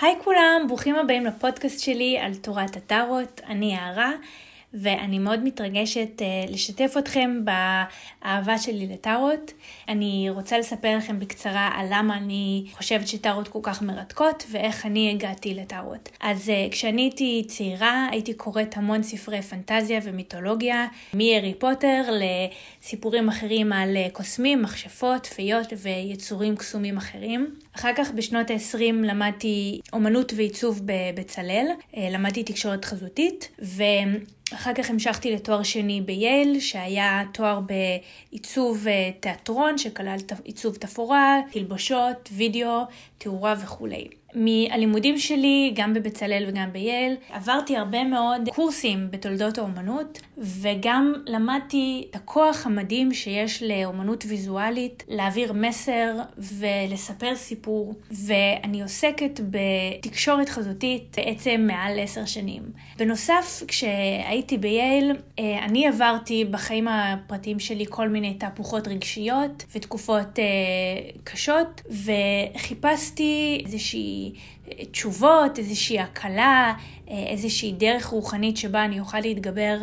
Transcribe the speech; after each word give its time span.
היי 0.00 0.14
כולם, 0.24 0.64
ברוכים 0.68 0.96
הבאים 0.96 1.26
לפודקאסט 1.26 1.80
שלי 1.80 2.18
על 2.18 2.34
תורת 2.34 2.76
הטארות, 2.76 3.40
אני 3.48 3.74
יערה. 3.74 4.12
ואני 4.74 5.18
מאוד 5.18 5.44
מתרגשת 5.44 6.08
uh, 6.18 6.52
לשתף 6.52 6.94
אתכם 6.98 7.40
באהבה 7.44 8.58
שלי 8.58 8.86
לטארות. 8.86 9.52
אני 9.88 10.26
רוצה 10.30 10.58
לספר 10.58 10.96
לכם 10.96 11.20
בקצרה 11.20 11.70
על 11.74 11.86
למה 11.90 12.16
אני 12.16 12.66
חושבת 12.72 13.08
שטארות 13.08 13.48
כל 13.48 13.58
כך 13.62 13.82
מרתקות 13.82 14.44
ואיך 14.50 14.86
אני 14.86 15.10
הגעתי 15.10 15.54
לטארות. 15.54 16.08
אז 16.20 16.48
uh, 16.48 16.72
כשאני 16.72 17.02
הייתי 17.02 17.44
צעירה 17.48 18.06
הייתי 18.10 18.34
קוראת 18.34 18.76
המון 18.76 19.02
ספרי 19.02 19.42
פנטזיה 19.42 20.00
ומיתולוגיה, 20.02 20.86
מהארי 21.14 21.54
פוטר 21.54 22.02
לסיפורים 22.10 23.28
אחרים 23.28 23.72
על 23.72 23.96
uh, 23.96 24.10
קוסמים, 24.10 24.62
מכשפות, 24.62 25.26
פיות 25.26 25.72
ויצורים 25.82 26.56
קסומים 26.56 26.96
אחרים. 26.96 27.54
אחר 27.76 27.90
כך 27.96 28.10
בשנות 28.10 28.50
ה-20 28.50 28.92
למדתי 28.92 29.80
אומנות 29.92 30.32
ועיצוב 30.36 30.80
בבצלאל, 30.84 31.66
למדתי 31.96 32.42
תקשורת 32.42 32.84
חזותית, 32.84 33.48
ו... 33.62 33.82
אחר 34.54 34.74
כך 34.74 34.90
המשכתי 34.90 35.34
לתואר 35.34 35.62
שני 35.62 36.00
בייל, 36.00 36.60
שהיה 36.60 37.22
תואר 37.32 37.60
בעיצוב 37.60 38.88
אה, 38.88 39.10
תיאטרון, 39.20 39.78
שכלל 39.78 40.16
עיצוב 40.44 40.76
תפאורה, 40.76 41.40
תלבושות, 41.52 42.28
וידאו, 42.32 42.80
תאורה 43.18 43.54
וכולי. 43.62 44.08
מהלימודים 44.36 45.18
שלי, 45.18 45.72
גם 45.74 45.94
בבצלאל 45.94 46.44
וגם 46.48 46.72
בייל, 46.72 47.16
עברתי 47.30 47.76
הרבה 47.76 48.04
מאוד 48.04 48.48
קורסים 48.54 49.10
בתולדות 49.10 49.58
האומנות, 49.58 50.20
וגם 50.38 51.12
למדתי 51.26 52.06
את 52.10 52.16
הכוח 52.16 52.66
המדהים 52.66 53.14
שיש 53.14 53.62
לאומנות 53.62 54.24
ויזואלית 54.28 55.04
להעביר 55.08 55.52
מסר 55.52 56.14
ולספר 56.38 57.34
סיפור, 57.34 57.94
ואני 58.10 58.82
עוסקת 58.82 59.40
בתקשורת 59.50 60.48
חזותית 60.48 61.16
בעצם 61.16 61.64
מעל 61.66 61.98
עשר 61.98 62.24
שנים. 62.24 62.62
בנוסף, 62.98 63.62
כשהייתי 63.68 64.58
בייל, 64.58 65.12
אה, 65.38 65.64
אני 65.64 65.86
עברתי 65.86 66.44
בחיים 66.44 66.88
הפרטיים 66.88 67.58
שלי 67.58 67.84
כל 67.88 68.08
מיני 68.08 68.34
תהפוכות 68.34 68.88
רגשיות 68.88 69.64
ותקופות 69.74 70.38
אה, 70.38 70.44
קשות, 71.24 71.82
וחיפשתי 72.54 73.62
איזושהי 73.64 74.25
תשובות, 74.90 75.58
איזושהי 75.58 76.00
הקלה, 76.00 76.74
איזושהי 77.08 77.72
דרך 77.72 78.06
רוחנית 78.06 78.56
שבה 78.56 78.84
אני 78.84 79.00
אוכל 79.00 79.20
להתגבר 79.20 79.76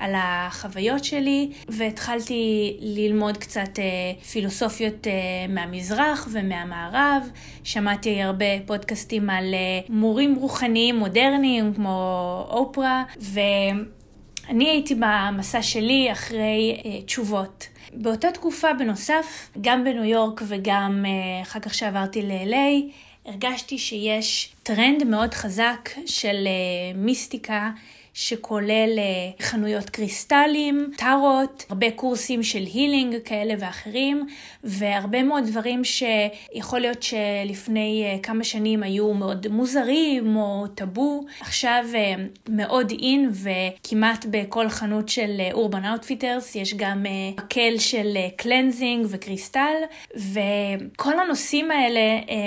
על 0.00 0.12
החוויות 0.16 1.04
שלי, 1.04 1.50
והתחלתי 1.68 2.76
ללמוד 2.80 3.36
קצת 3.36 3.78
אה, 3.78 3.84
פילוסופיות 4.32 5.06
אה, 5.06 5.12
מהמזרח 5.48 6.28
ומהמערב. 6.32 7.30
שמעתי 7.64 8.22
הרבה 8.22 8.44
פודקאסטים 8.66 9.30
על 9.30 9.54
אה, 9.54 9.80
מורים 9.88 10.34
רוחניים 10.34 10.96
מודרניים 10.96 11.74
כמו 11.74 12.46
אופרה, 12.50 13.04
ואני 13.20 14.68
הייתי 14.68 14.94
במסע 14.94 15.62
שלי 15.62 16.12
אחרי 16.12 16.82
תשובות. 17.06 17.66
באותה 17.92 18.30
תקופה 18.32 18.68
בנוסף, 18.78 19.50
גם 19.60 19.84
בניו 19.84 20.04
יורק 20.04 20.42
וגם 20.48 21.04
אחר 21.42 21.60
כך 21.60 21.74
שעברתי 21.74 22.22
ל-LA, 22.22 22.92
הרגשתי 23.30 23.78
שיש 23.78 24.52
טרנד 24.62 25.04
מאוד 25.04 25.34
חזק 25.34 25.90
של 26.06 26.48
uh, 26.48 26.96
מיסטיקה 26.96 27.70
שכולל 28.14 28.98
uh, 28.98 29.42
חנויות 29.42 29.90
קריסטלים, 29.90 30.90
טארות, 30.96 31.64
הרבה 31.68 31.90
קורסים 31.90 32.42
של 32.42 32.58
healing 32.58 33.16
כאלה 33.24 33.54
ואחרים, 33.58 34.26
והרבה 34.64 35.22
מאוד 35.22 35.44
דברים 35.46 35.82
שיכול 35.84 36.80
להיות 36.80 37.02
שלפני 37.02 38.04
uh, 38.18 38.22
כמה 38.22 38.44
שנים 38.44 38.82
היו 38.82 39.14
מאוד 39.14 39.48
מוזרים 39.48 40.36
או 40.36 40.66
טאבו, 40.74 41.24
עכשיו 41.40 41.84
uh, 41.92 42.20
מאוד 42.48 42.92
in 43.02 43.30
וכמעט 43.32 44.26
בכל 44.30 44.68
חנות 44.68 45.08
של 45.08 45.40
Urban 45.52 45.84
Outfitters 45.84 46.56
יש 46.56 46.74
גם 46.74 47.06
מקל 47.36 47.78
של 47.78 48.16
cleansing 48.36 49.06
וקריסטל, 49.08 49.74
וכל 50.16 51.20
הנושאים 51.20 51.70
האלה 51.70 52.00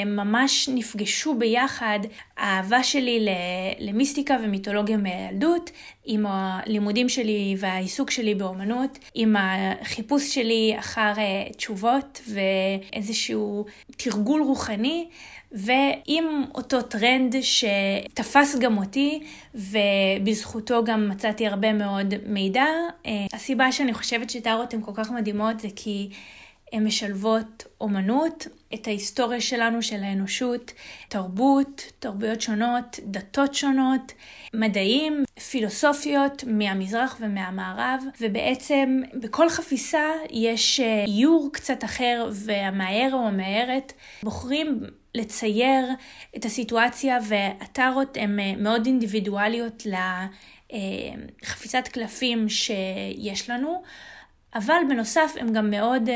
ממש 0.06 0.70
נפגשו 0.74 1.34
ביחד, 1.34 2.00
האהבה 2.38 2.84
שלי 2.84 3.28
למיסטיקה 3.80 4.38
ומיתולוגיה 4.44 4.98
מילדות. 4.98 5.63
אומנות, 5.64 5.70
עם 6.06 6.26
הלימודים 6.28 7.10
שלי 7.10 7.56
והעיסוק 7.58 8.12
שלי 8.12 8.36
באומנות, 8.36 9.00
עם 9.14 9.36
החיפוש 9.40 10.36
שלי 10.36 10.76
אחר 10.80 11.14
אה, 11.18 11.48
תשובות 11.58 12.22
ואיזשהו 12.28 13.66
תרגול 13.98 14.42
רוחני. 14.42 15.08
ועם 15.56 16.44
אותו 16.56 16.82
טרנד 16.82 17.36
שתפס 17.42 18.56
גם 18.60 18.78
אותי 18.78 19.24
ובזכותו 19.56 20.84
גם 20.84 21.10
מצאתי 21.10 21.48
הרבה 21.48 21.74
מאוד 21.74 22.14
מידע. 22.26 22.66
אה, 23.06 23.12
הסיבה 23.34 23.72
שאני 23.72 23.94
חושבת 23.94 24.30
שטארות 24.30 24.74
הן 24.74 24.82
כל 24.82 24.92
כך 24.96 25.12
מדהימות 25.12 25.60
זה 25.60 25.68
כי 25.76 26.10
הן 26.74 26.84
משלבות 26.88 27.64
אומנות, 27.82 28.48
את 28.74 28.88
ההיסטוריה 28.88 29.42
שלנו, 29.42 29.82
של 29.82 30.04
האנושות, 30.04 30.72
תרבות, 31.10 31.92
תרבויות 32.00 32.42
שונות, 32.42 33.00
דתות 33.04 33.54
שונות, 33.54 34.12
מדעים, 34.54 35.24
פילוסופיות 35.50 36.44
מהמזרח 36.48 37.18
ומהמערב, 37.20 38.04
ובעצם 38.22 39.02
בכל 39.14 39.50
חפיסה 39.50 40.10
יש 40.30 40.80
אה, 40.80 41.04
איור 41.08 41.50
קצת 41.54 41.84
אחר, 41.84 42.30
והמאייר 42.32 43.14
או 43.14 43.28
המאיירת 43.28 43.94
בוחרים 44.24 44.80
לצייר 45.16 45.86
את 46.36 46.46
הסיטואציה, 46.46 47.18
והטארות 47.28 48.18
הן 48.18 48.40
אה, 48.40 48.54
מאוד 48.58 48.86
אינדיבידואליות 48.86 49.84
לחפיסת 51.44 51.88
קלפים 51.92 52.50
שיש 52.50 53.50
לנו. 53.50 53.84
אבל 54.56 54.82
בנוסף 54.90 55.34
הן 55.40 55.54
גם 55.54 55.72
מאוד 55.72 56.10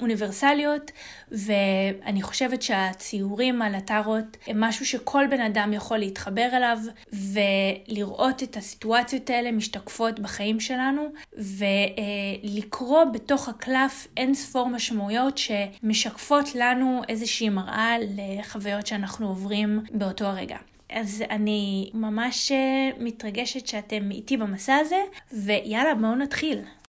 אוניברסליות, 0.00 0.90
ואני 1.30 2.22
חושבת 2.22 2.62
שהציורים 2.62 3.62
על 3.62 3.74
הטארות 3.74 4.36
הם 4.46 4.60
משהו 4.60 4.86
שכל 4.86 5.24
בן 5.30 5.40
אדם 5.40 5.72
יכול 5.72 5.98
להתחבר 5.98 6.48
אליו, 6.52 6.78
ולראות 7.12 8.42
את 8.42 8.56
הסיטואציות 8.56 9.30
האלה 9.30 9.52
משתקפות 9.52 10.20
בחיים 10.20 10.60
שלנו, 10.60 11.02
ולקרוא 11.32 13.04
בתוך 13.04 13.48
הקלף 13.48 14.06
אין 14.16 14.34
ספור 14.34 14.68
משמעויות 14.68 15.38
שמשקפות 15.38 16.54
לנו 16.54 17.02
איזושהי 17.08 17.48
מראה 17.48 17.96
לחוויות 18.16 18.86
שאנחנו 18.86 19.28
עוברים 19.28 19.80
באותו 19.92 20.24
הרגע. 20.24 20.56
אז 20.90 21.24
אני 21.30 21.90
ממש 21.94 22.52
מתרגשת 22.98 23.66
שאתם 23.66 24.10
איתי 24.10 24.36
במסע 24.36 24.74
הזה, 24.74 24.98
ויאללה, 25.32 25.94
בואו 25.94 26.14
נתחיל. 26.14 26.58